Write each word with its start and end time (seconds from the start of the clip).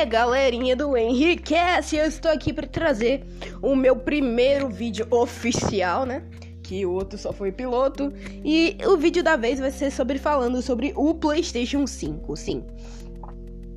aí, 0.00 0.06
galerinha 0.06 0.74
do 0.74 0.96
Henriquece, 0.96 1.96
eu 1.96 2.06
estou 2.06 2.30
aqui 2.30 2.52
para 2.52 2.66
trazer 2.66 3.22
o 3.60 3.76
meu 3.76 3.94
primeiro 3.96 4.68
vídeo 4.68 5.06
oficial, 5.10 6.06
né? 6.06 6.22
Que 6.62 6.86
o 6.86 6.92
outro 6.92 7.18
só 7.18 7.32
foi 7.32 7.52
piloto. 7.52 8.12
E 8.44 8.78
o 8.86 8.96
vídeo 8.96 9.22
da 9.22 9.36
vez 9.36 9.58
vai 9.58 9.70
ser 9.70 9.90
sobre 9.90 10.18
falando 10.18 10.62
sobre 10.62 10.92
o 10.96 11.14
PlayStation 11.14 11.86
5, 11.86 12.36
sim. 12.36 12.64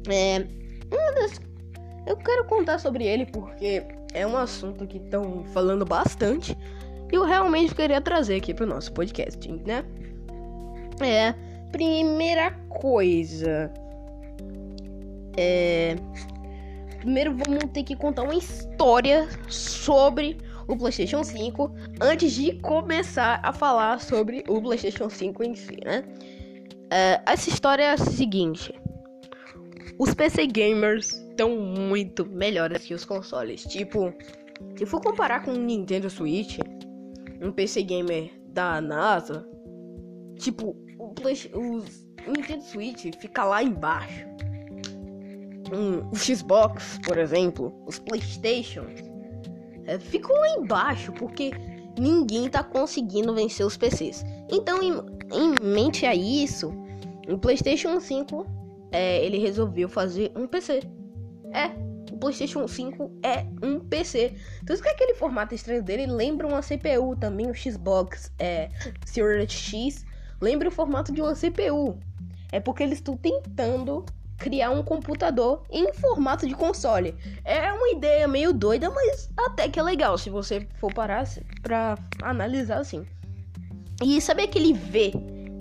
É. 0.07 0.45
Uma 0.91 1.11
das. 1.13 1.41
Eu 2.05 2.17
quero 2.17 2.45
contar 2.45 2.79
sobre 2.79 3.05
ele 3.05 3.25
porque 3.25 3.83
é 4.13 4.25
um 4.27 4.37
assunto 4.37 4.85
que 4.87 4.97
estão 4.97 5.43
falando 5.53 5.85
bastante. 5.85 6.57
E 7.11 7.15
eu 7.15 7.25
realmente 7.25 7.75
queria 7.75 8.01
trazer 8.01 8.35
aqui 8.35 8.53
pro 8.53 8.65
nosso 8.65 8.91
podcast, 8.93 9.51
né? 9.65 9.83
É. 11.01 11.33
Primeira 11.71 12.51
coisa. 12.69 13.71
É. 15.37 15.95
Primeiro 16.99 17.35
vamos 17.35 17.65
ter 17.73 17.83
que 17.83 17.95
contar 17.95 18.23
uma 18.23 18.35
história 18.35 19.27
sobre 19.49 20.37
o 20.67 20.77
PlayStation 20.77 21.23
5 21.23 21.75
antes 22.01 22.31
de 22.31 22.53
começar 22.59 23.41
a 23.43 23.51
falar 23.51 23.99
sobre 23.99 24.43
o 24.47 24.61
PlayStation 24.61 25.09
5 25.09 25.43
em 25.43 25.53
si, 25.53 25.77
né? 25.83 26.03
É, 26.89 27.21
essa 27.25 27.49
história 27.49 27.83
é 27.83 27.91
a 27.91 27.97
seguinte: 27.97 28.73
os 29.99 30.13
PC 30.13 30.47
gamers 30.47 31.13
estão 31.29 31.57
muito 31.57 32.25
melhores 32.25 32.85
que 32.85 32.93
os 32.93 33.03
consoles. 33.03 33.63
Tipo, 33.63 34.13
se 34.77 34.85
for 34.85 35.01
comparar 35.01 35.43
com 35.43 35.51
o 35.51 35.57
Nintendo 35.57 36.09
Switch, 36.09 36.59
um 37.41 37.51
PC 37.51 37.83
gamer 37.83 38.31
da 38.47 38.79
NASA, 38.79 39.45
tipo, 40.37 40.75
o, 40.97 41.09
Play, 41.09 41.35
o 41.53 41.83
Nintendo 42.31 42.63
Switch 42.63 43.05
fica 43.19 43.43
lá 43.43 43.61
embaixo 43.61 44.32
um, 45.73 46.09
o 46.09 46.15
Xbox, 46.15 46.99
por 47.05 47.17
exemplo, 47.17 47.73
os 47.85 47.99
PlayStation, 47.99 48.85
é, 49.85 49.99
ficam 49.99 50.35
lá 50.35 50.49
embaixo 50.57 51.11
porque 51.13 51.51
ninguém 51.99 52.49
tá 52.49 52.63
conseguindo 52.63 53.33
vencer 53.33 53.65
os 53.65 53.77
PCs. 53.77 54.23
Então, 54.49 54.81
em, 54.81 54.93
em 55.31 55.55
mente 55.61 56.05
a 56.05 56.15
isso, 56.15 56.73
o 57.27 57.37
PlayStation 57.37 57.99
5 57.99 58.45
é, 58.91 59.25
ele 59.25 59.39
resolveu 59.39 59.89
fazer 59.89 60.31
um 60.35 60.47
PC. 60.47 60.83
É, 61.51 61.67
o 62.11 62.17
PlayStation 62.17 62.67
5 62.67 63.11
é 63.23 63.45
um 63.61 63.79
PC. 63.79 64.35
Então, 64.61 64.77
que 64.77 64.87
aquele 64.87 65.15
formato 65.15 65.55
estranho 65.55 65.83
dele 65.83 66.05
lembra 66.05 66.47
uma 66.47 66.61
CPU 66.61 67.15
também, 67.19 67.49
o 67.49 67.55
Xbox 67.55 68.31
é, 68.39 68.69
Series 69.05 69.51
X, 69.51 70.05
lembra 70.39 70.67
o 70.67 70.71
formato 70.71 71.11
de 71.11 71.21
uma 71.21 71.33
CPU. 71.33 71.97
É 72.51 72.59
porque 72.59 72.83
eles 72.83 72.99
estão 72.99 73.17
tentando 73.17 74.05
criar 74.37 74.71
um 74.71 74.83
computador 74.83 75.63
em 75.69 75.93
formato 75.93 76.47
de 76.47 76.53
console. 76.55 77.15
É 77.43 77.71
uma 77.71 77.89
ideia 77.89 78.27
meio 78.27 78.53
doida, 78.53 78.89
mas 78.89 79.29
até 79.37 79.69
que 79.69 79.79
é 79.79 79.83
legal 79.83 80.17
se 80.17 80.29
você 80.29 80.67
for 80.79 80.93
parar 80.93 81.25
para 81.61 81.97
analisar 82.21 82.79
assim. 82.79 83.05
E 84.03 84.19
sabe 84.19 84.43
aquele 84.43 84.73
V 84.73 85.13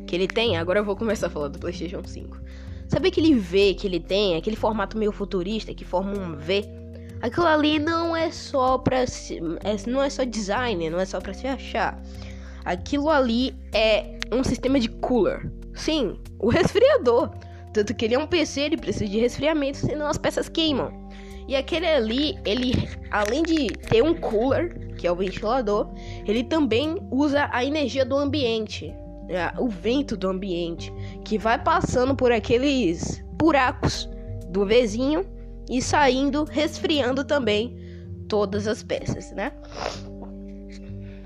que 0.06 0.16
ele 0.16 0.26
tem? 0.26 0.56
Agora 0.56 0.80
eu 0.80 0.84
vou 0.84 0.96
começar 0.96 1.28
a 1.28 1.30
falar 1.30 1.48
do 1.48 1.58
PlayStation 1.58 2.02
5. 2.04 2.40
Sabe 2.88 3.08
aquele 3.08 3.34
V 3.34 3.74
que 3.74 3.86
ele 3.86 4.00
tem, 4.00 4.36
aquele 4.36 4.56
formato 4.56 4.98
meio 4.98 5.12
futurista 5.12 5.72
que 5.72 5.84
forma 5.84 6.12
um 6.12 6.36
V? 6.36 6.64
Aquilo 7.22 7.46
ali 7.46 7.78
não 7.78 8.16
é 8.16 8.30
só 8.32 8.76
para 8.78 8.98
é, 8.98 9.06
não 9.86 10.02
é 10.02 10.10
só 10.10 10.24
design, 10.24 10.90
não 10.90 10.98
é 10.98 11.04
só 11.04 11.20
para 11.20 11.32
se 11.32 11.46
achar. 11.46 12.02
Aquilo 12.64 13.08
ali 13.08 13.54
é 13.72 14.18
um 14.32 14.42
sistema 14.42 14.80
de 14.80 14.88
cooler. 14.88 15.50
Sim, 15.74 16.18
o 16.38 16.48
resfriador. 16.50 17.30
Tanto 17.72 17.94
que 17.94 18.04
ele 18.04 18.14
é 18.14 18.18
um 18.18 18.26
PC, 18.26 18.60
ele 18.62 18.76
precisa 18.76 19.08
de 19.08 19.18
resfriamento, 19.18 19.78
senão 19.78 20.06
as 20.06 20.18
peças 20.18 20.48
queimam. 20.48 20.92
E 21.48 21.56
aquele 21.56 21.86
ali, 21.86 22.38
ele, 22.44 22.88
além 23.10 23.42
de 23.42 23.68
ter 23.68 24.02
um 24.02 24.14
cooler, 24.14 24.94
que 24.96 25.06
é 25.06 25.12
o 25.12 25.16
ventilador, 25.16 25.88
ele 26.26 26.44
também 26.44 26.98
usa 27.10 27.48
a 27.52 27.64
energia 27.64 28.04
do 28.04 28.16
ambiente, 28.16 28.94
é, 29.28 29.52
o 29.58 29.68
vento 29.68 30.16
do 30.16 30.28
ambiente, 30.28 30.92
que 31.24 31.38
vai 31.38 31.58
passando 31.58 32.14
por 32.14 32.30
aqueles 32.30 33.24
buracos 33.32 34.08
do 34.50 34.64
vizinho 34.64 35.26
e 35.68 35.80
saindo, 35.80 36.44
resfriando 36.44 37.24
também 37.24 37.76
todas 38.28 38.68
as 38.68 38.82
peças, 38.82 39.32
né? 39.32 39.52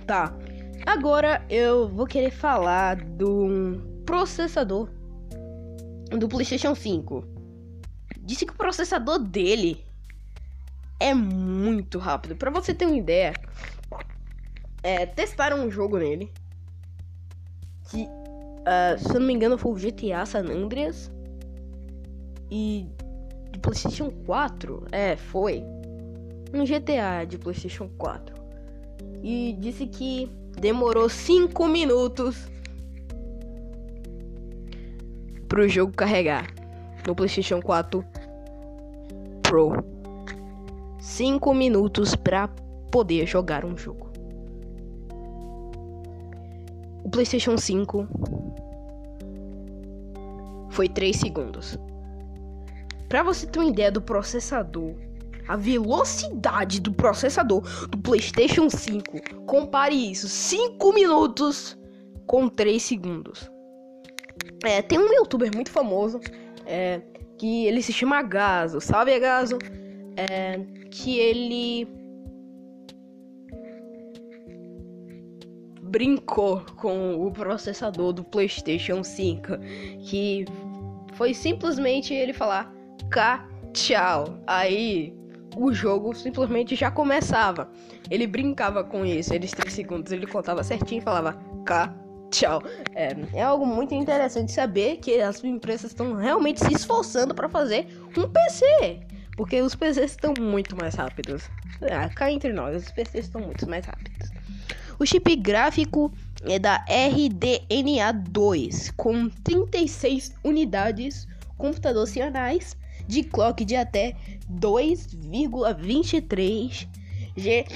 Tá. 0.06 0.34
Agora 0.86 1.44
eu 1.50 1.88
vou 1.88 2.06
querer 2.06 2.30
falar 2.30 2.96
do 2.96 3.82
processador 4.04 4.88
do 6.10 6.28
PlayStation 6.28 6.74
5 6.74 7.24
disse 8.20 8.44
que 8.44 8.52
o 8.52 8.56
processador 8.56 9.18
dele 9.18 9.84
é 10.98 11.14
muito 11.14 11.98
rápido. 11.98 12.36
Para 12.36 12.50
você 12.50 12.74
ter 12.74 12.86
uma 12.86 12.96
ideia, 12.96 13.32
é, 14.82 15.06
testaram 15.06 15.64
um 15.64 15.70
jogo 15.70 15.98
nele 15.98 16.30
que, 17.90 18.02
uh, 18.02 18.98
se 18.98 19.14
eu 19.14 19.20
não 19.20 19.26
me 19.26 19.34
engano, 19.34 19.56
foi 19.56 19.72
o 19.72 19.74
GTA 19.74 20.26
San 20.26 20.46
Andreas 20.46 21.10
e 22.50 22.86
de 23.52 23.58
PlayStation 23.58 24.10
4. 24.10 24.86
É, 24.90 25.16
foi 25.16 25.62
um 26.52 26.64
GTA 26.64 27.24
de 27.26 27.38
PlayStation 27.38 27.88
4 27.98 28.34
e 29.22 29.56
disse 29.58 29.86
que 29.86 30.30
demorou 30.58 31.08
5 31.08 31.66
minutos 31.68 32.48
pro 35.48 35.68
jogo 35.68 35.92
carregar 35.92 36.46
no 37.06 37.14
PlayStation 37.14 37.60
4 37.60 38.04
Pro. 39.42 39.72
5 40.98 41.54
minutos 41.54 42.16
para 42.16 42.48
poder 42.90 43.26
jogar 43.26 43.64
um 43.64 43.76
jogo. 43.76 44.10
O 47.04 47.08
PlayStation 47.08 47.56
5 47.56 48.08
foi 50.70 50.88
3 50.88 51.16
segundos. 51.16 51.78
Para 53.08 53.22
você 53.22 53.46
ter 53.46 53.60
uma 53.60 53.70
ideia 53.70 53.92
do 53.92 54.02
processador, 54.02 54.94
a 55.46 55.56
velocidade 55.56 56.80
do 56.80 56.92
processador 56.92 57.62
do 57.86 57.98
PlayStation 57.98 58.68
5, 58.68 59.44
compare 59.46 59.94
isso: 59.94 60.28
5 60.28 60.92
minutos 60.92 61.78
com 62.26 62.48
3 62.48 62.82
segundos. 62.82 63.48
É, 64.64 64.82
tem 64.82 64.98
um 64.98 65.12
youtuber 65.12 65.50
muito 65.54 65.70
famoso 65.70 66.20
é, 66.66 67.00
que 67.38 67.66
ele 67.66 67.82
se 67.82 67.92
chama 67.92 68.22
Gaso, 68.22 68.80
sabe 68.80 69.18
Gaso? 69.18 69.58
É, 70.16 70.60
que 70.90 71.18
ele 71.18 71.86
brincou 75.82 76.64
com 76.76 77.26
o 77.26 77.30
processador 77.30 78.12
do 78.12 78.24
PlayStation 78.24 79.02
5, 79.04 79.52
que 80.00 80.44
foi 81.14 81.32
simplesmente 81.32 82.12
ele 82.12 82.32
falar 82.32 82.72
K 83.10 83.46
tchau. 83.72 84.38
Aí 84.46 85.14
o 85.56 85.72
jogo 85.72 86.14
simplesmente 86.14 86.74
já 86.74 86.90
começava. 86.90 87.70
Ele 88.10 88.26
brincava 88.26 88.82
com 88.84 89.04
isso, 89.04 89.32
eles 89.32 89.50
3 89.52 89.72
segundos, 89.72 90.12
ele 90.12 90.26
contava 90.26 90.62
certinho 90.62 91.00
e 91.00 91.04
falava 91.04 91.38
K 91.64 92.05
Tchau. 92.30 92.62
É, 92.94 93.16
é 93.34 93.42
algo 93.42 93.66
muito 93.66 93.92
interessante 93.94 94.52
saber 94.52 94.98
que 94.98 95.20
as 95.20 95.42
empresas 95.42 95.90
estão 95.90 96.14
realmente 96.14 96.64
se 96.64 96.72
esforçando 96.72 97.34
para 97.34 97.48
fazer 97.48 97.88
um 98.16 98.28
PC. 98.28 99.00
Porque 99.36 99.60
os 99.60 99.74
PCs 99.74 100.12
estão 100.12 100.32
muito 100.38 100.76
mais 100.76 100.94
rápidos. 100.94 101.50
Ah, 101.92 102.08
cá 102.08 102.32
entre 102.32 102.54
nós, 102.54 102.84
os 102.84 102.90
PCs 102.90 103.26
estão 103.26 103.42
muito 103.42 103.68
mais 103.68 103.84
rápidos. 103.84 104.30
O 104.98 105.04
chip 105.04 105.36
gráfico 105.36 106.10
é 106.42 106.58
da 106.58 106.82
RDNA2 106.86 108.94
com 108.96 109.28
36 109.44 110.32
unidades 110.42 111.28
computacionais 111.58 112.74
de 113.06 113.22
clock 113.22 113.62
de 113.62 113.76
até 113.76 114.16
2,23 114.50 116.88
G 117.36 117.66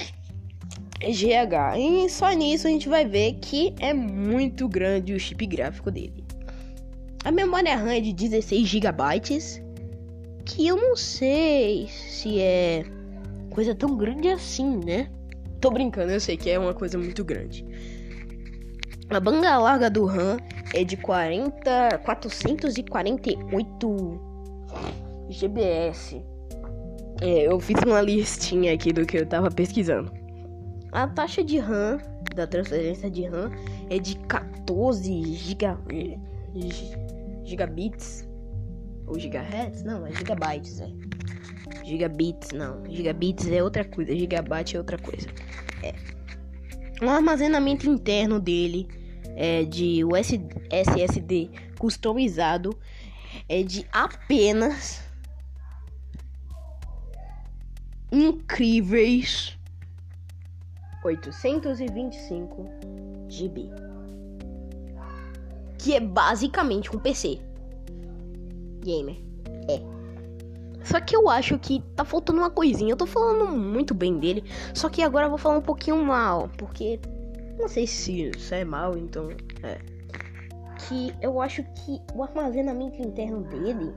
GH. 1.09 1.77
E 1.77 2.09
só 2.09 2.31
nisso 2.31 2.67
a 2.67 2.69
gente 2.69 2.87
vai 2.87 3.05
ver 3.05 3.33
que 3.41 3.73
é 3.79 3.93
muito 3.93 4.67
grande 4.67 5.13
o 5.13 5.19
chip 5.19 5.45
gráfico 5.45 5.89
dele. 5.89 6.23
A 7.23 7.31
memória 7.31 7.75
RAM 7.75 7.93
é 7.93 8.01
de 8.01 8.13
16 8.13 8.67
GB, 8.67 8.93
que 10.45 10.67
eu 10.67 10.75
não 10.75 10.95
sei 10.95 11.87
se 11.87 12.39
é 12.39 12.83
coisa 13.49 13.75
tão 13.75 13.95
grande 13.95 14.29
assim, 14.29 14.79
né? 14.83 15.09
Tô 15.59 15.69
brincando, 15.69 16.11
eu 16.11 16.19
sei 16.19 16.35
que 16.35 16.49
é 16.49 16.57
uma 16.57 16.73
coisa 16.73 16.97
muito 16.97 17.23
grande. 17.23 17.63
A 19.09 19.19
banda 19.19 19.57
larga 19.57 19.89
do 19.89 20.05
RAM 20.05 20.37
é 20.73 20.83
de 20.83 20.97
40 20.97 21.99
448 22.03 24.21
GBS. 25.29 26.21
É, 27.21 27.47
eu 27.47 27.59
fiz 27.59 27.79
uma 27.85 28.01
listinha 28.01 28.73
aqui 28.73 28.91
do 28.91 29.05
que 29.05 29.17
eu 29.17 29.25
tava 29.27 29.51
pesquisando. 29.51 30.20
A 30.91 31.07
taxa 31.07 31.41
de 31.43 31.57
RAM 31.57 31.99
da 32.35 32.45
transferência 32.45 33.09
de 33.09 33.23
RAM 33.23 33.49
é 33.89 33.97
de 33.97 34.17
14 34.27 35.23
giga, 35.35 35.79
gigabits 37.45 38.27
Ou 39.07 39.17
gigahertz? 39.17 39.83
Não, 39.83 40.05
é 40.05 40.11
gigabytes, 40.11 40.81
é. 40.81 40.89
Gigabits, 41.85 42.51
não. 42.51 42.83
Gigabits 42.89 43.49
é 43.49 43.63
outra 43.63 43.85
coisa, 43.85 44.13
gigabyte 44.13 44.75
é 44.75 44.79
outra 44.79 44.97
coisa. 44.97 45.27
É. 45.81 45.93
O 47.03 47.09
armazenamento 47.09 47.89
interno 47.89 48.39
dele 48.39 48.87
é 49.35 49.63
de 49.63 50.03
US 50.03 50.31
SSD 50.69 51.49
customizado 51.79 52.77
é 53.47 53.63
de 53.63 53.87
apenas 53.91 55.01
incríveis 58.11 59.57
825 61.03 62.69
GB. 63.27 63.69
Que 65.77 65.95
é 65.95 65.99
basicamente 65.99 66.95
um 66.95 66.99
PC 66.99 67.39
gamer. 68.81 69.17
É. 69.67 69.81
Só 70.83 70.99
que 70.99 71.15
eu 71.15 71.29
acho 71.29 71.57
que 71.59 71.81
tá 71.95 72.03
faltando 72.03 72.39
uma 72.39 72.49
coisinha. 72.49 72.91
Eu 72.91 72.97
tô 72.97 73.05
falando 73.05 73.51
muito 73.55 73.93
bem 73.93 74.17
dele, 74.17 74.43
só 74.73 74.89
que 74.89 75.01
agora 75.01 75.25
eu 75.25 75.29
vou 75.29 75.37
falar 75.37 75.57
um 75.57 75.61
pouquinho 75.61 76.03
mal, 76.03 76.49
porque 76.57 76.99
não 77.59 77.67
sei 77.67 77.85
se 77.85 78.29
isso 78.29 78.53
é 78.53 78.65
mal, 78.65 78.97
então 78.97 79.29
é. 79.63 79.79
Que 80.87 81.13
eu 81.21 81.39
acho 81.39 81.63
que 81.63 82.01
o 82.15 82.23
armazenamento 82.23 82.99
interno 82.99 83.41
dele 83.43 83.93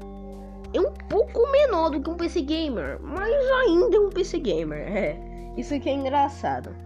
é 0.74 0.80
um 0.80 0.92
pouco 1.08 1.50
menor 1.50 1.90
do 1.90 2.00
que 2.00 2.10
um 2.10 2.16
PC 2.16 2.42
gamer, 2.42 3.00
mas 3.00 3.32
ainda 3.66 3.96
é 3.96 4.00
um 4.00 4.10
PC 4.10 4.38
gamer. 4.40 4.80
É, 4.80 5.18
isso 5.56 5.78
que 5.80 5.88
é 5.88 5.94
engraçado. 5.94 6.76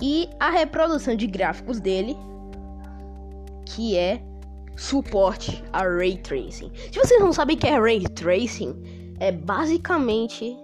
E 0.00 0.28
a 0.38 0.50
reprodução 0.50 1.14
de 1.16 1.26
gráficos 1.26 1.80
dele, 1.80 2.16
que 3.66 3.96
é 3.96 4.22
suporte 4.76 5.62
a 5.72 5.82
Ray 5.82 6.18
Tracing. 6.18 6.70
Se 6.90 6.98
vocês 6.98 7.20
não 7.20 7.32
sabem 7.32 7.56
o 7.56 7.58
que 7.58 7.66
é 7.66 7.78
Ray 7.78 8.00
Tracing, 8.00 8.74
é 9.20 9.30
basicamente 9.30 10.56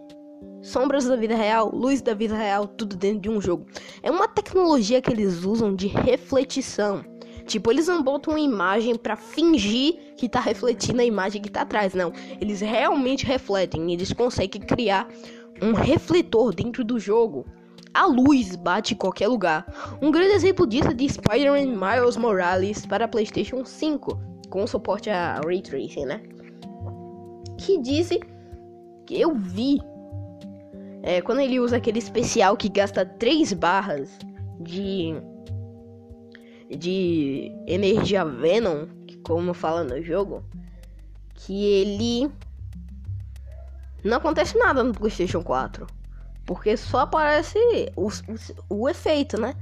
sombras 0.62 1.04
da 1.06 1.16
vida 1.16 1.34
real, 1.34 1.70
luz 1.74 2.02
da 2.02 2.14
vida 2.14 2.36
real, 2.36 2.66
tudo 2.66 2.96
dentro 2.96 3.20
de 3.20 3.30
um 3.30 3.40
jogo. 3.40 3.66
É 4.02 4.10
uma 4.10 4.28
tecnologia 4.28 5.00
que 5.00 5.12
eles 5.12 5.44
usam 5.44 5.74
de 5.74 5.86
refletição. 5.86 7.04
Tipo, 7.46 7.70
eles 7.70 7.86
não 7.86 8.02
botam 8.02 8.34
uma 8.34 8.40
imagem 8.40 8.94
para 8.94 9.16
fingir 9.16 9.94
que 10.16 10.28
tá 10.28 10.38
refletindo 10.38 11.00
a 11.00 11.04
imagem 11.04 11.40
que 11.40 11.50
tá 11.50 11.62
atrás, 11.62 11.94
não. 11.94 12.12
Eles 12.40 12.60
realmente 12.60 13.24
refletem, 13.24 13.90
eles 13.92 14.12
conseguem 14.12 14.60
criar 14.60 15.08
um 15.62 15.72
refletor 15.72 16.54
dentro 16.54 16.84
do 16.84 16.98
jogo. 16.98 17.46
A 17.98 18.06
luz 18.06 18.54
bate 18.54 18.94
em 18.94 18.96
qualquer 18.96 19.26
lugar. 19.26 19.66
Um 20.00 20.12
grande 20.12 20.32
exemplo 20.32 20.64
disso 20.68 20.86
é 20.86 20.94
de 20.94 21.08
Spider-Man 21.08 21.66
Miles 21.66 22.16
Morales 22.16 22.86
para 22.86 23.08
PlayStation 23.08 23.64
5, 23.64 24.16
com 24.48 24.64
suporte 24.68 25.10
a 25.10 25.40
Ray 25.44 25.60
Tracing, 25.60 26.04
né? 26.04 26.22
Que 27.58 27.76
disse 27.82 28.20
que 29.04 29.20
eu 29.20 29.34
vi 29.34 29.80
é, 31.02 31.20
quando 31.20 31.40
ele 31.40 31.58
usa 31.58 31.78
aquele 31.78 31.98
especial 31.98 32.56
que 32.56 32.68
gasta 32.68 33.04
3 33.04 33.52
barras 33.54 34.16
de 34.60 35.16
de 36.70 37.50
energia 37.66 38.24
Venom, 38.24 38.86
como 39.24 39.52
fala 39.52 39.82
no 39.82 40.00
jogo, 40.00 40.44
que 41.34 41.64
ele 41.64 42.30
não 44.04 44.18
acontece 44.18 44.56
nada 44.56 44.84
no 44.84 44.92
PlayStation 44.92 45.42
4, 45.42 45.97
porque 46.48 46.74
só 46.78 47.00
aparece 47.00 47.58
o, 47.94 48.08
o, 48.08 48.80
o 48.80 48.88
efeito, 48.88 49.38
né? 49.38 49.54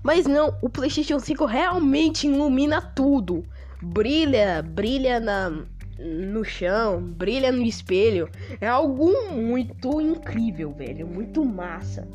Mas 0.00 0.26
não, 0.26 0.56
o 0.62 0.68
PlayStation 0.68 1.18
5 1.18 1.44
realmente 1.44 2.28
ilumina 2.28 2.80
tudo. 2.80 3.44
Brilha, 3.82 4.62
brilha 4.62 5.18
na 5.18 5.66
no 5.98 6.42
chão, 6.44 7.02
brilha 7.02 7.50
no 7.50 7.62
espelho. 7.62 8.30
É 8.60 8.68
algo 8.68 9.12
muito 9.32 10.00
incrível, 10.00 10.72
velho, 10.72 11.04
muito 11.04 11.44
massa. 11.44 12.08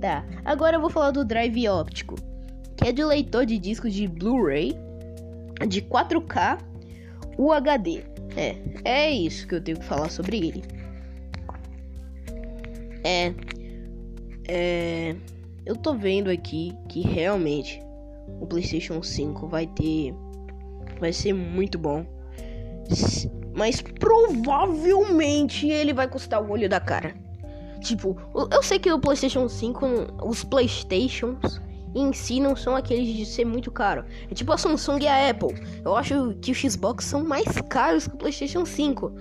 Tá, 0.00 0.24
agora 0.44 0.76
eu 0.76 0.80
vou 0.80 0.88
falar 0.88 1.10
do 1.10 1.24
drive 1.24 1.68
óptico 1.68 2.14
que 2.76 2.88
é 2.88 2.92
de 2.92 3.04
leitor 3.04 3.44
de 3.44 3.58
discos 3.58 3.92
de 3.92 4.08
Blu-ray 4.08 4.74
de 5.68 5.82
4K 5.82 6.58
UHD. 7.36 8.04
É, 8.36 8.56
é 8.84 9.10
isso 9.10 9.46
que 9.46 9.54
eu 9.54 9.60
tenho 9.60 9.78
que 9.78 9.84
falar 9.84 10.08
sobre 10.08 10.38
ele. 10.38 10.79
É, 13.04 13.32
é, 14.48 15.16
eu 15.64 15.76
tô 15.76 15.94
vendo 15.94 16.30
aqui 16.30 16.76
que 16.88 17.00
realmente 17.00 17.80
o 18.40 18.46
PlayStation 18.46 19.02
5 19.02 19.46
vai 19.48 19.66
ter, 19.66 20.14
vai 20.98 21.12
ser 21.12 21.32
muito 21.32 21.78
bom, 21.78 22.04
mas 23.54 23.80
provavelmente 23.80 25.68
ele 25.68 25.92
vai 25.92 26.08
custar 26.08 26.42
o 26.42 26.50
olho 26.50 26.68
da 26.68 26.80
cara. 26.80 27.14
Tipo, 27.80 28.16
eu 28.50 28.62
sei 28.62 28.78
que 28.78 28.92
o 28.92 28.98
PlayStation 28.98 29.48
5, 29.48 29.86
os 30.24 30.44
PlayStations 30.44 31.60
em 31.94 32.12
si 32.12 32.38
não 32.40 32.54
são 32.54 32.76
aqueles 32.76 33.14
de 33.16 33.26
ser 33.26 33.44
muito 33.44 33.70
caro. 33.70 34.04
É 34.30 34.34
tipo 34.34 34.52
a 34.52 34.58
Samsung 34.58 35.02
e 35.02 35.08
a 35.08 35.30
Apple. 35.30 35.54
Eu 35.84 35.96
acho 35.96 36.34
que 36.40 36.52
o 36.52 36.54
Xbox 36.54 37.04
são 37.04 37.24
mais 37.24 37.46
caros 37.68 38.06
que 38.06 38.14
o 38.14 38.18
PlayStation 38.18 38.64
5. 38.64 39.12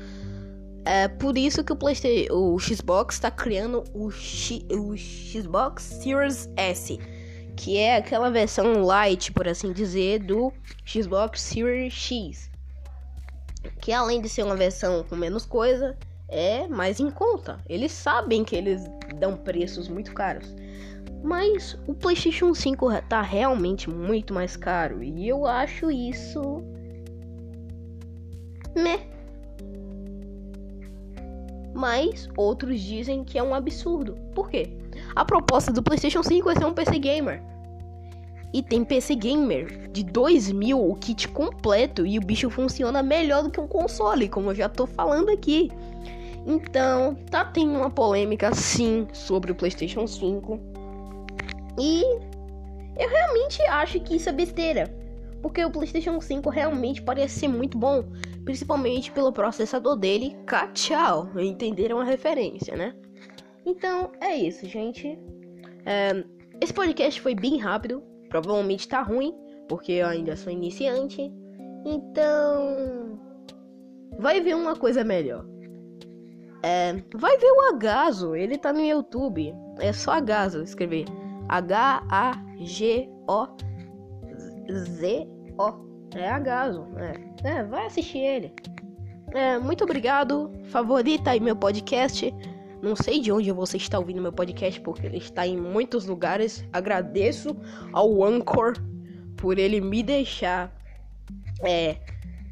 É 0.85 1.07
por 1.07 1.37
isso 1.37 1.63
que 1.63 1.73
o, 1.73 1.75
PlayStation, 1.75 2.33
o 2.33 2.59
Xbox 2.59 3.15
está 3.15 3.29
criando 3.29 3.83
o, 3.93 4.09
X, 4.09 4.63
o 4.71 4.95
Xbox 4.95 5.83
Series 5.83 6.49
S, 6.55 6.97
que 7.55 7.77
é 7.77 7.97
aquela 7.97 8.29
versão 8.29 8.81
light, 8.83 9.31
por 9.31 9.47
assim 9.47 9.71
dizer, 9.71 10.19
do 10.19 10.51
Xbox 10.85 11.41
Series 11.41 11.93
X. 11.93 12.49
Que 13.81 13.91
além 13.91 14.21
de 14.21 14.29
ser 14.29 14.43
uma 14.43 14.55
versão 14.55 15.03
com 15.03 15.15
menos 15.15 15.45
coisa, 15.45 15.97
é 16.29 16.67
mais 16.67 16.99
em 16.99 17.11
conta. 17.11 17.59
Eles 17.67 17.91
sabem 17.91 18.43
que 18.43 18.55
eles 18.55 18.85
dão 19.19 19.35
preços 19.35 19.89
muito 19.89 20.13
caros. 20.13 20.55
Mas 21.21 21.77
o 21.85 21.93
PlayStation 21.93 22.53
5 22.53 22.89
tá 23.09 23.21
realmente 23.21 23.89
muito 23.89 24.33
mais 24.33 24.55
caro 24.55 25.03
e 25.03 25.27
eu 25.27 25.45
acho 25.45 25.91
isso. 25.91 26.63
Meh. 28.75 29.18
Mas 31.79 32.27
outros 32.35 32.81
dizem 32.81 33.23
que 33.23 33.37
é 33.37 33.43
um 33.43 33.55
absurdo. 33.55 34.17
Por 34.35 34.49
quê? 34.49 34.69
A 35.15 35.23
proposta 35.23 35.71
do 35.71 35.81
PlayStation 35.81 36.21
5 36.21 36.49
é 36.49 36.55
ser 36.55 36.65
um 36.65 36.73
PC 36.73 36.99
gamer. 36.99 37.41
E 38.53 38.61
tem 38.61 38.83
PC 38.83 39.15
gamer 39.15 39.89
de 39.89 40.03
2000, 40.03 40.77
o 40.77 40.93
kit 40.95 41.29
completo, 41.29 42.05
e 42.05 42.17
o 42.17 42.21
bicho 42.21 42.49
funciona 42.49 43.01
melhor 43.01 43.43
do 43.43 43.49
que 43.49 43.61
um 43.61 43.67
console, 43.67 44.27
como 44.27 44.51
eu 44.51 44.55
já 44.55 44.67
tô 44.67 44.85
falando 44.85 45.29
aqui. 45.29 45.71
Então, 46.45 47.15
tá 47.31 47.45
tendo 47.45 47.75
uma 47.75 47.89
polêmica 47.89 48.53
sim 48.53 49.07
sobre 49.13 49.53
o 49.53 49.55
PlayStation 49.55 50.05
5 50.05 50.59
e 51.79 52.03
eu 52.97 53.09
realmente 53.09 53.61
acho 53.61 54.01
que 54.01 54.17
isso 54.17 54.27
é 54.27 54.33
besteira. 54.33 54.93
Porque 55.41 55.63
o 55.63 55.71
PlayStation 55.71 56.19
5 56.19 56.49
realmente 56.49 57.01
parece 57.01 57.39
ser 57.39 57.47
muito 57.47 57.77
bom, 57.77 58.03
principalmente 58.43 59.11
pelo 59.11 59.31
processador 59.31 59.95
dele, 59.95 60.37
Cachau. 60.45 61.29
Entenderam 61.39 61.99
a 61.99 62.03
referência, 62.03 62.75
né? 62.75 62.95
Então 63.65 64.11
é 64.21 64.35
isso, 64.35 64.65
gente. 64.65 65.17
É, 65.85 66.23
esse 66.61 66.73
podcast 66.73 67.21
foi 67.21 67.35
bem 67.35 67.57
rápido, 67.57 68.03
provavelmente 68.29 68.87
tá 68.87 69.01
ruim, 69.01 69.33
porque 69.67 69.93
eu 69.93 70.07
ainda 70.07 70.35
sou 70.35 70.51
iniciante. 70.51 71.31
Então, 71.85 73.19
vai 74.17 74.41
ver 74.41 74.55
uma 74.55 74.75
coisa 74.75 75.03
melhor. 75.03 75.45
É, 76.61 76.93
vai 77.15 77.37
ver 77.37 77.51
o 77.51 77.69
Agaso, 77.69 78.35
ele 78.35 78.57
tá 78.57 78.73
no 78.73 78.81
YouTube. 78.81 79.53
É 79.79 79.93
só 79.93 80.11
Agaso 80.11 80.61
escrever. 80.61 81.05
H-A-G-O-Z-O. 81.47 82.29
É 86.15 86.29
Agaso, 86.29 86.87
é. 86.97 87.47
é. 87.47 87.63
vai 87.63 87.85
assistir 87.85 88.19
ele. 88.19 88.53
É, 89.33 89.59
muito 89.59 89.83
obrigado. 89.83 90.51
Favorita 90.65 91.31
aí 91.31 91.39
meu 91.39 91.55
podcast. 91.55 92.33
Não 92.81 92.95
sei 92.95 93.19
de 93.19 93.31
onde 93.31 93.51
você 93.51 93.77
está 93.77 93.99
ouvindo 93.99 94.21
meu 94.21 94.31
podcast, 94.31 94.79
porque 94.81 95.05
ele 95.05 95.17
está 95.17 95.45
em 95.45 95.57
muitos 95.57 96.05
lugares. 96.05 96.65
Agradeço 96.71 97.55
ao 97.93 98.23
Anchor 98.23 98.73
por 99.35 99.57
ele 99.59 99.81
me 99.81 100.01
deixar 100.01 100.73
é, 101.61 101.97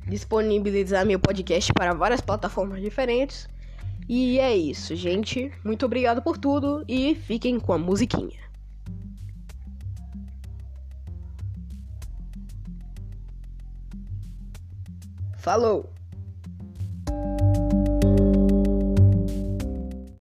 disponibilizar 0.07 1.05
meu 1.05 1.19
podcast 1.19 1.71
para 1.73 1.93
várias 1.93 2.21
plataformas 2.21 2.81
diferentes. 2.81 3.47
E 4.07 4.39
é 4.39 4.55
isso, 4.55 4.95
gente. 4.95 5.51
Muito 5.63 5.85
obrigado 5.85 6.21
por 6.21 6.37
tudo 6.37 6.83
e 6.87 7.15
fiquem 7.15 7.59
com 7.59 7.73
a 7.73 7.77
musiquinha. 7.77 8.46
Falou! 15.47 15.96